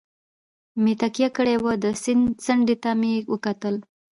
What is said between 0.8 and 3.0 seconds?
مې تکیه کړې وه، د سیند څنډې ته